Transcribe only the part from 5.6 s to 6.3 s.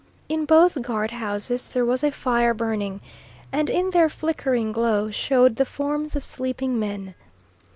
forms of